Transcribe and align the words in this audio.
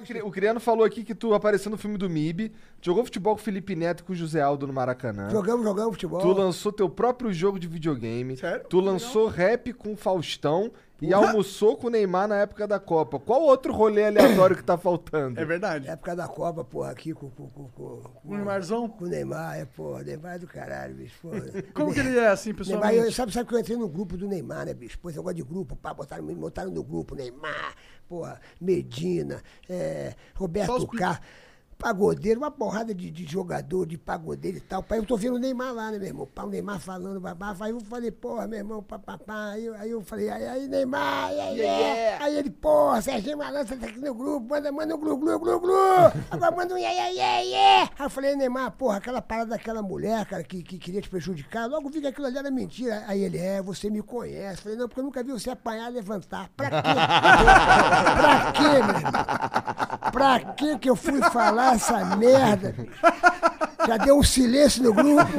O 0.00 0.06
Cri- 0.06 0.22
O 0.22 0.30
Criano 0.30 0.60
falou 0.60 0.84
aqui 0.84 1.04
que 1.04 1.14
tu 1.14 1.34
apareceu 1.34 1.70
no 1.70 1.76
filme 1.78 1.96
do 1.96 2.08
MIB, 2.08 2.52
jogou 2.80 3.04
futebol 3.04 3.34
com 3.34 3.40
o 3.40 3.44
Felipe 3.44 3.76
Neto 3.76 4.00
e 4.00 4.04
com 4.04 4.12
o 4.12 4.16
José 4.16 4.40
Aldo 4.40 4.66
no 4.66 4.72
Maracanã. 4.72 5.28
Jogamos, 5.30 5.64
jogamos 5.64 5.92
futebol. 5.92 6.20
Tu 6.20 6.32
lançou 6.32 6.72
teu 6.72 6.88
próprio 6.88 7.32
jogo 7.32 7.58
de 7.58 7.66
videogame. 7.68 8.36
Sério? 8.36 8.64
Tu 8.68 8.80
lançou 8.80 9.28
rap 9.28 9.72
com 9.72 9.92
o 9.92 9.96
Faustão 9.96 10.70
e 11.02 11.14
almoçou 11.14 11.76
com 11.78 11.86
o 11.86 11.90
Neymar 11.90 12.28
na 12.28 12.36
época 12.36 12.66
da 12.66 12.78
Copa. 12.78 13.18
Qual 13.18 13.40
outro 13.42 13.72
rolê 13.72 14.04
aleatório 14.06 14.54
que 14.54 14.62
tá 14.62 14.76
faltando? 14.76 15.40
É 15.40 15.44
verdade. 15.46 15.88
Época 15.88 16.14
da 16.14 16.28
Copa, 16.28 16.62
porra, 16.62 16.90
aqui 16.90 17.14
com, 17.14 17.30
com, 17.30 17.48
com, 17.48 17.68
com, 17.68 18.02
O 18.22 18.34
Neymarzão? 18.34 18.86
com 18.88 19.04
o 19.06 19.08
Neymar, 19.08 19.58
é, 19.58 19.64
porra, 19.64 20.02
Neymar 20.02 20.34
é 20.34 20.38
do 20.38 20.46
caralho, 20.46 20.94
bicho, 20.94 21.18
porra. 21.22 21.40
Como 21.72 21.92
que 21.94 22.00
ele 22.00 22.18
é 22.18 22.28
assim, 22.28 22.50
Neymar, 22.50 22.66
pessoalmente? 22.66 23.04
eu, 23.06 23.12
sabe, 23.12 23.32
sabe 23.32 23.48
que 23.48 23.54
eu 23.54 23.58
entrei 23.58 23.76
no 23.78 23.88
grupo 23.88 24.16
do 24.18 24.28
Neymar, 24.28 24.66
né, 24.66 24.74
bicho? 24.74 24.98
Pois 25.00 25.16
eu 25.16 25.22
gosto 25.22 25.36
de 25.36 25.42
grupo, 25.42 25.74
pá, 25.74 25.94
botaram, 25.94 26.22
me 26.22 26.34
botaram 26.34 26.70
no 26.70 26.82
grupo, 26.84 27.14
Neymar, 27.14 27.74
porra, 28.10 28.40
Medina, 28.60 29.40
é, 29.68 30.16
Roberto 30.34 30.74
os 30.74 30.84
Carlos. 30.98 31.24
Pagodeiro, 31.80 32.38
uma 32.40 32.50
porrada 32.50 32.94
de, 32.94 33.10
de 33.10 33.24
jogador, 33.24 33.86
de 33.86 33.96
pagodeiro 33.96 34.58
e 34.58 34.60
tal. 34.60 34.82
Pai, 34.82 34.98
eu 34.98 35.06
tô 35.06 35.16
vendo 35.16 35.36
o 35.36 35.38
Neymar 35.38 35.72
lá, 35.72 35.90
né, 35.90 35.98
meu 35.98 36.08
irmão? 36.08 36.26
Pá, 36.26 36.44
o 36.44 36.48
Neymar 36.50 36.78
falando, 36.78 37.18
babá. 37.18 37.56
Aí 37.58 37.70
eu 37.70 37.80
falei, 37.80 38.10
porra, 38.10 38.46
meu 38.46 38.58
irmão, 38.58 38.82
papapá. 38.82 39.52
Aí, 39.52 39.64
eu- 39.64 39.74
aí 39.74 39.90
eu 39.90 40.02
falei, 40.02 40.28
aí, 40.28 40.46
aí 40.46 40.68
Neymar, 40.68 41.28
aí, 41.28 41.40
aí, 41.40 41.58
Yeah. 41.58 42.24
aí 42.24 42.36
ele, 42.36 42.50
porra, 42.50 43.00
Serginho 43.00 43.38
Malandro, 43.38 43.76
tá 43.78 43.86
aqui 43.86 43.98
no 43.98 44.14
grupo, 44.14 44.46
manda, 44.54 44.70
manda 44.70 44.94
um 44.94 44.98
glu, 44.98 45.16
glu, 45.16 45.38
glu, 45.38 45.58
glu. 45.60 45.72
Agora 46.30 46.54
manda 46.54 46.74
um 46.74 46.78
yeah, 46.78 46.92
yeah, 46.94 47.14
yeah, 47.14 47.40
yeah. 47.40 47.90
Aí 47.98 48.04
eu 48.06 48.10
falei, 48.10 48.36
Neymar, 48.36 48.70
porra, 48.72 48.98
aquela 48.98 49.22
parada 49.22 49.50
daquela 49.50 49.80
mulher, 49.82 50.26
cara, 50.26 50.44
que, 50.44 50.62
que 50.62 50.78
queria 50.78 51.00
te 51.00 51.08
prejudicar, 51.08 51.66
logo 51.66 51.88
vi 51.88 52.02
que 52.02 52.06
aquilo 52.08 52.26
ali 52.26 52.36
era 52.36 52.50
mentira. 52.50 53.04
Aí 53.06 53.22
ele, 53.24 53.38
é, 53.38 53.62
você 53.62 53.88
me 53.88 54.02
conhece. 54.02 54.58
Eu 54.58 54.62
falei, 54.64 54.76
não, 54.78 54.86
porque 54.86 55.00
eu 55.00 55.04
nunca 55.04 55.22
vi 55.24 55.32
você 55.32 55.48
apanhar, 55.50 55.88
levantar. 55.90 56.50
Pra 56.54 56.68
quê? 56.70 56.76
pra 58.20 58.52
quê, 58.52 58.62
meu 58.62 58.96
irmão? 58.96 59.39
Pra 60.20 60.40
que 60.52 60.78
que 60.78 60.90
eu 60.90 60.94
fui 60.96 61.20
falar 61.30 61.76
essa 61.76 62.04
merda? 62.16 62.74
Já 63.86 63.96
deu 63.96 64.18
um 64.18 64.22
silêncio 64.22 64.82
no 64.82 64.92
grupo. 64.92 65.30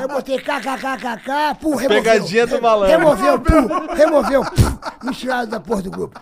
Eu 0.00 0.08
botei 0.08 0.38
kkkk, 0.38 1.54
pum, 1.60 1.74
removeu. 1.74 2.02
Pegadinha 2.02 2.46
do 2.46 2.62
malandro. 2.62 2.96
Removeu, 2.98 3.40
pum, 3.40 3.94
removeu, 3.94 4.44
pum, 4.44 5.06
me 5.08 5.14
tiraram 5.14 5.48
da 5.48 5.58
porra 5.58 5.82
do 5.82 5.90
grupo. 5.90 6.20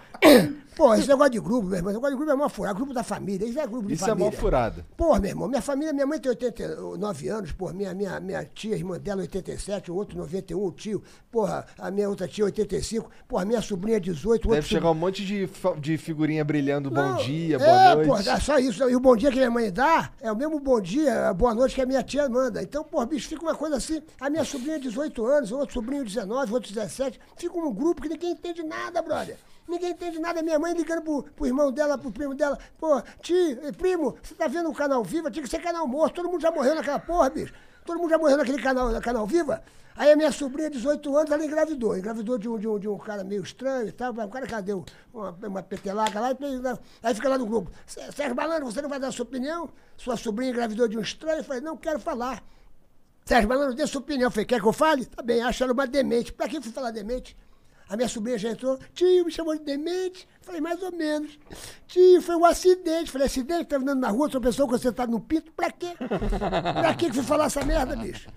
Pô, 0.77 0.92
esse 0.94 1.08
negócio 1.08 1.30
de 1.33 1.41
grupo, 1.41 1.69
meu 1.69 1.77
irmão, 1.77 1.91
esse 1.91 1.98
negócio 1.98 2.17
de 2.17 2.25
grupo 2.25 2.33
é 2.33 2.36
mó 2.36 2.48
furado. 2.48 2.75
Grupo 2.77 2.92
da 2.92 3.05
família, 3.05 3.47
isso 3.47 3.61
é 3.61 3.67
grupo 3.67 3.86
de 3.86 3.94
Isso 3.94 4.05
é 4.05 4.08
família. 4.08 4.30
mó 4.30 4.36
furada. 4.36 4.84
Porra, 4.97 5.20
meu 5.20 5.31
irmão, 5.31 5.48
minha 5.48 5.62
família, 5.62 5.92
minha 5.92 6.06
mãe 6.06 6.19
tem 6.19 6.31
89 6.31 7.28
anos, 7.28 7.53
porra, 7.53 7.72
minha, 7.72 7.94
minha, 7.94 8.19
minha 8.19 8.44
tia, 8.44 8.75
irmã 8.75 8.98
dela, 8.98 9.22
87, 9.22 9.91
o 9.91 9.94
outro 9.94 10.19
91, 10.19 10.64
o 10.64 10.72
tio, 10.72 11.03
porra, 11.31 11.64
a 11.78 11.91
minha 11.91 12.08
outra 12.08 12.27
tia, 12.27 12.44
85, 12.44 13.08
porra, 13.28 13.44
minha 13.44 13.62
sobrinha, 13.62 14.00
18, 14.00 14.48
o 14.48 14.50
Deve 14.50 14.66
chegar 14.66 14.91
um 14.91 14.94
monte 14.94 15.25
de, 15.25 15.48
de 15.81 15.97
figurinha 15.97 16.44
brilhando. 16.44 16.91
Bom 16.91 16.97
não, 16.97 17.16
dia, 17.19 17.56
é, 17.56 17.59
boa 17.59 17.94
noite. 17.94 18.09
Porra, 18.09 18.36
é 18.36 18.41
só 18.41 18.59
isso. 18.59 18.91
E 18.91 18.97
o 18.97 19.00
bom 19.00 19.16
dia 19.16 19.31
que 19.31 19.36
minha 19.36 19.50
mãe 19.50 19.72
dá 19.72 20.11
é 20.20 20.31
o 20.33 20.36
mesmo 20.36 20.59
bom 20.59 20.81
dia, 20.81 21.33
boa 21.34 21.55
noite 21.55 21.77
que 21.77 21.83
a 21.83 21.86
minha 21.86 22.03
tia 22.03 22.28
manda. 22.28 22.62
Então, 22.62 22.83
porra, 22.83 23.06
bicho, 23.06 23.28
fica 23.28 23.42
uma 23.42 23.55
coisa 23.55 23.77
assim. 23.77 24.03
A 24.20 24.28
minha 24.28 24.44
sobrinha, 24.44 24.81
18 24.81 25.25
anos, 25.25 25.53
outro 25.53 25.75
sobrinho, 25.75 26.05
19, 26.05 26.50
o 26.50 26.55
outro 26.55 26.72
17. 26.72 27.20
Fica 27.36 27.56
um 27.56 27.72
grupo 27.72 28.03
que 28.03 28.09
ninguém 28.09 28.33
entende 28.33 28.62
nada, 28.64 29.00
brother. 29.00 29.36
Ninguém 29.67 29.91
entende 29.93 30.19
nada. 30.19 30.43
Minha 30.43 30.59
mãe 30.59 30.75
ligando 30.75 31.03
pro, 31.03 31.23
pro 31.23 31.47
irmão 31.47 31.73
dela, 31.73 31.97
pro 31.97 32.11
primo 32.12 32.34
dela. 32.34 32.59
Pô, 32.79 33.01
tio, 33.23 33.59
eh, 33.67 33.73
primo, 33.73 34.17
você 34.23 34.34
tá 34.34 34.47
vendo 34.47 34.69
o 34.69 34.75
canal 34.75 35.03
Viva? 35.03 35.31
Tinha 35.31 35.43
que 35.43 35.48
ser 35.48 35.61
canal 35.61 35.87
morto. 35.89 36.17
Todo 36.17 36.29
mundo 36.31 36.41
já 36.41 36.51
morreu 36.51 36.75
naquela 36.75 36.98
porra, 36.98 37.31
bicho. 37.31 37.53
Todo 37.84 37.98
mundo 37.98 38.11
já 38.11 38.19
morreu 38.19 38.37
naquele 38.37 38.61
canal, 38.62 38.91
na 38.91 39.01
canal 39.01 39.27
Viva. 39.27 39.62
Aí 39.97 40.11
a 40.11 40.17
minha 40.17 40.33
sobrinha, 40.33 40.69
18 40.69 41.17
anos, 41.17 41.31
ela 41.31 41.45
engravidou. 41.45 41.97
Engravidou 41.97 42.37
de 42.37 42.48
um, 42.48 42.59
de 42.59 42.67
um, 42.67 42.79
de 42.81 42.89
um 42.89 42.98
cara 42.98 43.23
meio 43.23 43.43
estranho 43.43 43.89
e 43.89 43.93
tal. 43.93 44.12
O 44.12 44.29
cara 44.29 44.45
que 44.47 44.62
deu 44.62 44.84
uma, 45.12 45.31
uma 45.47 45.62
petelaca 45.62 46.19
lá. 46.21 46.33
e- 46.33 46.78
Aí 47.03 47.15
fica 47.15 47.28
lá 47.28 47.39
no 47.39 47.47
grupo. 47.47 47.71
"Sé- 47.87 48.11
Sérgio 48.11 48.34
Balano, 48.34 48.67
você 48.67 48.83
não 48.83 48.89
vai 48.89 48.99
dar 48.99 49.12
sua 49.12 49.23
opinião? 49.25 49.71
Sua 49.97 50.17
sobrinha 50.17 50.51
engravidou 50.51 50.89
de 50.89 50.99
um 50.99 51.01
estranho? 51.01 51.39
Eu 51.39 51.45
falei, 51.45 51.61
não 51.62 51.77
quero 51.77 52.01
falar. 52.01 52.43
Sérgio 53.25 53.49
Balano, 53.49 53.73
dê 53.73 53.87
sua 53.87 54.01
opinião. 54.01 54.27
Eu 54.27 54.31
falei, 54.33 54.45
quer 54.45 54.61
que 54.61 54.67
eu 54.67 54.73
fale? 54.73 55.06
Tá 55.06 55.23
bem, 55.23 55.41
ela 55.41 55.72
uma 55.72 55.87
demente. 55.87 56.33
Pra 56.33 56.49
que 56.49 56.61
fui 56.61 56.72
falar 56.72 56.91
demente? 56.91 57.37
A 57.89 57.97
minha 57.97 58.09
sobrinha 58.09 58.39
já 58.39 58.50
entrou, 58.50 58.78
tio, 58.95 59.25
me 59.27 59.31
chamou 59.31 59.55
de 59.56 59.62
demente. 59.62 60.27
Falei, 60.41 60.61
mais 60.61 60.83
ou 60.83 60.91
menos. 60.93 61.39
Tio, 61.87 62.22
foi 62.22 62.34
um 62.37 62.45
acidente. 62.45 63.11
Falei, 63.11 63.27
acidente? 63.27 63.67
Tá 63.67 63.77
andando 63.77 64.00
na 64.00 64.09
rua, 64.09 64.22
outra 64.25 64.41
pessoa 64.41 64.69
concentrada 64.69 65.11
no 65.12 65.21
pinto? 65.21 65.53
Pra 65.53 65.71
quê? 65.71 65.89
Pra 65.99 66.94
que 66.94 67.06
que 67.09 67.15
fui 67.15 67.23
falar 67.23 67.47
essa 67.47 67.62
merda, 67.65 67.94
bicho? 67.97 68.28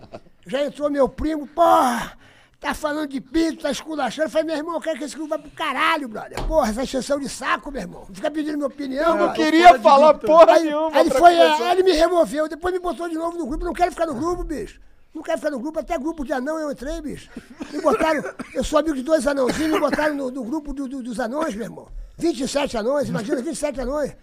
Já 0.46 0.64
entrou 0.66 0.90
meu 0.90 1.08
primo, 1.08 1.48
porra! 1.48 2.18
Tá 2.60 2.74
falando 2.74 3.10
de 3.10 3.22
pinto, 3.22 3.62
tá 3.62 3.70
esculachando. 3.72 4.30
Falei, 4.30 4.48
meu 4.48 4.56
irmão, 4.58 4.76
eu 4.76 4.82
quero 4.82 4.98
que 4.98 5.04
esse 5.06 5.16
grupo 5.16 5.30
vá 5.30 5.38
pro 5.38 5.52
caralho, 5.52 6.08
brother. 6.08 6.44
Porra, 6.48 6.70
essa 6.72 6.84
extensão 6.84 7.20
de 7.20 7.30
saco, 7.30 7.72
meu 7.72 7.82
irmão. 7.84 8.08
Fica 8.12 8.32
pedindo 8.32 8.56
minha 8.58 8.68
opinião, 8.68 9.04
Eu 9.04 9.10
não 9.16 9.18
brother. 9.28 9.46
queria 9.46 9.80
falar 9.80 10.16
porra 10.16 10.54
Aí, 10.54 10.64
nenhuma. 10.64 10.98
aí 10.98 11.10
foi, 11.12 11.20
começar. 11.36 11.64
é, 11.70 11.72
ele 11.74 11.84
me 11.84 11.92
removeu, 11.92 12.50
depois 12.50 12.74
me 12.74 12.80
botou 12.80 13.08
de 13.08 13.14
novo 13.16 13.38
no 13.38 13.46
grupo. 13.46 13.64
Não 13.64 13.74
quero 13.74 13.92
ficar 13.92 14.08
no 14.08 14.16
grupo, 14.16 14.44
bicho. 14.44 14.80
Não 15.18 15.24
quero 15.24 15.38
ficar 15.40 15.50
no 15.50 15.60
grupo, 15.60 15.80
até 15.80 15.98
grupo 15.98 16.24
de 16.24 16.32
anão 16.32 16.60
eu 16.60 16.72
entrei, 16.72 17.02
bicho. 17.02 17.28
Me 17.74 17.82
botaram, 17.82 18.24
eu 18.54 18.64
sou 18.64 18.78
amigo 18.78 18.96
de 18.96 19.02
dois 19.02 19.26
anãozinhos, 19.26 19.74
me 19.74 19.80
botaram 19.80 20.14
no, 20.16 20.30
no 20.30 20.44
grupo 20.44 20.72
do- 20.74 20.88
do- 20.88 21.02
dos 21.02 21.20
anões, 21.20 21.56
meu 21.56 21.66
irmão. 21.66 21.88
27 22.20 22.78
anões, 22.78 23.10
imagina, 23.10 23.42
27 23.42 23.82
anões. 23.82 24.16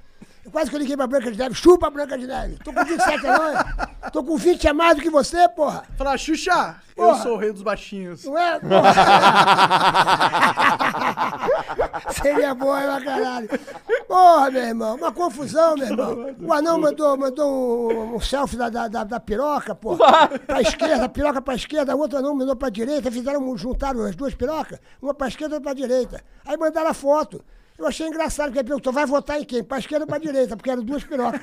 Eu 0.44 0.50
quase 0.52 0.70
que 0.70 0.76
eu 0.76 0.80
liguei 0.80 0.96
pra 0.96 1.06
Branca 1.08 1.32
de 1.32 1.36
Neve, 1.38 1.54
chupa 1.56 1.90
Branca 1.90 2.16
de 2.16 2.26
Neve. 2.28 2.58
Tô 2.62 2.72
com 2.72 2.84
27 2.84 3.26
anões, 3.26 3.58
tô 4.12 4.22
com 4.22 4.36
20 4.36 4.68
a 4.68 4.74
mais 4.74 4.96
do 4.96 5.02
que 5.02 5.10
você, 5.10 5.48
porra. 5.48 5.82
Falar, 5.96 6.16
Xuxa, 6.16 6.76
eu 7.04 7.10
Porra. 7.10 7.22
sou 7.22 7.34
o 7.34 7.38
rei 7.38 7.52
dos 7.52 7.62
baixinhos. 7.62 8.24
Não 8.24 8.38
é? 8.38 8.58
Porra. 8.60 8.94
Seria 12.22 12.54
boa 12.54 12.80
pra 12.80 13.00
caralho. 13.04 13.48
Porra, 14.06 14.50
meu 14.50 14.62
irmão, 14.62 14.96
uma 14.96 15.12
confusão, 15.12 15.76
meu 15.76 15.86
irmão. 15.86 16.34
O 16.40 16.52
anão 16.52 16.78
mandou, 16.80 17.16
mandou 17.16 17.92
um, 17.92 18.16
um 18.16 18.20
selfie 18.20 18.56
da, 18.56 18.68
da, 18.68 18.88
da, 18.88 19.04
da 19.04 19.20
piroca, 19.20 19.74
porra. 19.74 20.28
Pra 20.46 20.60
esquerda, 20.60 21.08
piroca 21.08 21.40
pra 21.40 21.54
esquerda, 21.54 21.94
o 21.96 22.00
outro 22.00 22.18
anão 22.18 22.34
mandou 22.34 22.56
pra 22.56 22.68
direita, 22.70 23.10
fizeram, 23.10 23.56
juntaram 23.56 24.04
as 24.04 24.14
duas 24.14 24.34
pirocas, 24.34 24.78
uma 25.00 25.14
pra 25.14 25.28
esquerda 25.28 25.54
e 25.54 25.58
outra 25.58 25.72
pra 25.72 25.80
direita. 25.80 26.22
Aí 26.44 26.56
mandaram 26.56 26.90
a 26.90 26.94
foto. 26.94 27.44
Eu 27.76 27.86
achei 27.88 28.06
engraçado, 28.06 28.46
porque 28.46 28.60
ele 28.60 28.68
perguntou, 28.68 28.92
vai 28.92 29.04
votar 29.04 29.40
em 29.40 29.44
quem? 29.44 29.64
Pra 29.64 29.78
esquerda 29.78 30.04
ou 30.04 30.08
pra 30.08 30.18
direita? 30.18 30.56
Porque 30.56 30.70
eram 30.70 30.82
duas 30.82 31.02
pirocas. 31.02 31.40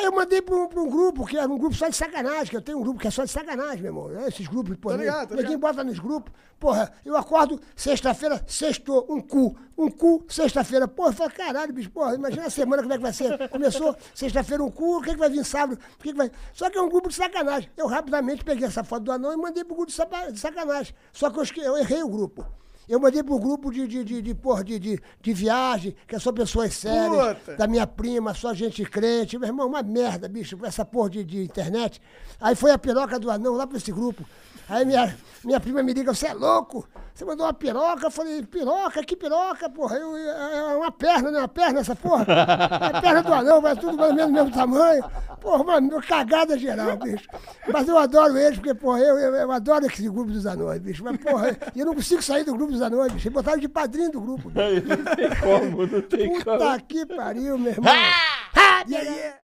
Aí 0.00 0.06
eu 0.06 0.12
mandei 0.12 0.40
pra 0.40 0.54
um, 0.56 0.66
pra 0.66 0.80
um 0.80 0.88
grupo, 0.88 1.26
que 1.26 1.36
era 1.36 1.46
um 1.46 1.58
grupo 1.58 1.74
só 1.76 1.86
de 1.86 1.94
sacanagem, 1.94 2.46
que 2.48 2.56
eu 2.56 2.62
tenho 2.62 2.78
um 2.78 2.82
grupo 2.82 2.98
que 2.98 3.06
é 3.06 3.10
só 3.10 3.22
de 3.22 3.30
sacanagem, 3.30 3.82
meu 3.82 3.90
irmão. 3.90 4.08
né? 4.08 4.28
Esses 4.28 4.48
grupos, 4.48 4.74
pô, 4.78 4.88
Tô 4.88 4.96
ligado, 4.96 5.28
tô 5.28 5.34
ninguém 5.34 5.50
ligado. 5.56 5.60
bota 5.60 5.84
nos 5.84 5.98
grupos. 5.98 6.32
Porra, 6.58 6.90
eu 7.04 7.14
acordo 7.18 7.60
sexta-feira, 7.76 8.42
sextou, 8.46 9.04
um 9.10 9.20
cu. 9.20 9.54
Um 9.76 9.90
cu, 9.90 10.24
sexta-feira. 10.26 10.88
Porra, 10.88 11.10
eu 11.10 11.12
falo, 11.12 11.30
caralho, 11.32 11.70
bicho, 11.74 11.90
porra, 11.90 12.14
imagina 12.14 12.46
a 12.46 12.50
semana 12.50 12.80
como 12.80 12.94
é 12.94 12.96
que 12.96 13.02
vai 13.02 13.12
ser. 13.12 13.46
Começou 13.50 13.94
sexta-feira 14.14 14.64
um 14.64 14.70
cu, 14.70 14.96
o 14.96 15.02
que, 15.02 15.10
que 15.10 15.18
vai 15.18 15.28
vir 15.28 15.44
sábado? 15.44 15.78
O 15.98 16.02
que, 16.02 16.12
que 16.12 16.16
vai... 16.16 16.30
Só 16.54 16.70
que 16.70 16.78
é 16.78 16.80
um 16.80 16.88
grupo 16.88 17.10
de 17.10 17.14
sacanagem. 17.16 17.68
Eu 17.76 17.86
rapidamente 17.86 18.42
peguei 18.42 18.66
essa 18.66 18.82
foto 18.82 19.02
do 19.02 19.12
anão 19.12 19.34
e 19.34 19.36
mandei 19.36 19.64
pro 19.64 19.76
grupo 19.76 19.92
de 19.92 20.38
sacanagem. 20.40 20.94
Só 21.12 21.28
que 21.28 21.38
eu, 21.60 21.62
eu 21.62 21.76
errei 21.76 22.02
o 22.02 22.08
grupo. 22.08 22.46
Eu 22.88 22.98
mandei 22.98 23.22
pro 23.22 23.38
grupo 23.38 23.70
de, 23.70 23.86
de, 23.86 24.02
de, 24.02 24.20
de, 24.22 24.34
porra, 24.34 24.64
de, 24.64 24.78
de, 24.78 25.00
de 25.20 25.32
viagem, 25.32 25.94
que 26.08 26.16
é 26.16 26.18
só 26.18 26.32
pessoas 26.32 26.74
sérias, 26.74 27.38
Puta. 27.38 27.56
da 27.56 27.66
minha 27.68 27.86
prima, 27.86 28.34
só 28.34 28.52
gente 28.52 28.84
crente. 28.84 29.38
Meu 29.38 29.48
irmão, 29.48 29.68
uma 29.68 29.82
merda, 29.82 30.28
bicho, 30.28 30.58
essa 30.64 30.84
porra 30.84 31.10
de, 31.10 31.24
de 31.24 31.42
internet. 31.44 32.00
Aí 32.40 32.54
foi 32.56 32.72
a 32.72 32.78
piroca 32.78 33.18
do 33.18 33.30
anão 33.30 33.54
lá 33.54 33.66
pra 33.66 33.76
esse 33.76 33.92
grupo. 33.92 34.24
Aí 34.68 34.84
minha, 34.84 35.16
minha 35.44 35.58
prima 35.58 35.82
me 35.82 35.92
liga, 35.92 36.14
você 36.14 36.28
é 36.28 36.34
louco? 36.34 36.88
Você 37.12 37.24
mandou 37.24 37.44
uma 37.44 37.52
piroca? 37.52 38.06
Eu 38.06 38.10
falei, 38.10 38.40
piroca? 38.46 39.02
Que 39.02 39.16
piroca, 39.16 39.68
porra? 39.68 39.96
Eu, 39.96 40.16
é 40.16 40.76
uma 40.76 40.92
perna, 40.92 41.30
né? 41.30 41.38
Uma 41.40 41.48
perna 41.48 41.80
essa 41.80 41.94
porra? 41.94 42.24
É 42.28 42.96
a 42.96 43.00
perna 43.00 43.22
do 43.22 43.34
anão, 43.34 43.60
vai 43.60 43.76
tudo 43.76 43.96
mais 43.96 44.10
ou 44.10 44.16
menos 44.16 44.30
do 44.30 44.34
mesmo 44.34 44.50
tamanho. 44.52 45.04
Porra, 45.40 45.62
uma, 45.62 45.78
uma 45.78 46.02
cagada 46.02 46.56
geral, 46.56 46.96
bicho. 46.98 47.28
Mas 47.70 47.88
eu 47.88 47.98
adoro 47.98 48.38
eles, 48.38 48.58
porque, 48.58 48.72
porra, 48.74 49.00
eu, 49.00 49.18
eu, 49.18 49.34
eu 49.34 49.52
adoro 49.52 49.86
esse 49.86 50.08
grupo 50.08 50.30
dos 50.30 50.46
anões, 50.46 50.80
bicho. 50.80 51.02
Mas, 51.02 51.16
porra, 51.18 51.58
eu 51.74 51.84
não 51.84 51.94
consigo 51.94 52.22
sair 52.22 52.44
do 52.44 52.54
grupo 52.54 52.69
anões, 52.80 53.12
bicho. 53.12 53.26
Eles 53.28 53.34
botaram 53.34 53.58
de 53.58 53.68
padrinho 53.68 54.10
do 54.12 54.20
grupo. 54.20 54.50
Não 54.54 55.14
tem 55.16 55.30
como, 55.40 55.86
não 55.86 56.02
tem 56.02 56.28
como. 56.42 56.58
Puta 56.58 56.80
que 56.80 57.06
pariu, 57.06 57.58
meu 57.58 57.72
irmão. 57.72 57.92
Ah, 57.92 58.84
yeah, 58.88 59.10
yeah. 59.10 59.39